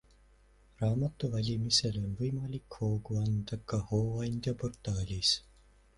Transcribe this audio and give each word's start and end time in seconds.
Raamatu 0.79 1.29
valmimisele 1.33 2.01
on 2.07 2.17
võimalik 2.21 2.79
hoogu 2.79 3.21
anda 3.27 3.61
ka 3.73 3.83
Hooandja 3.93 4.59
portaalis. 4.65 5.37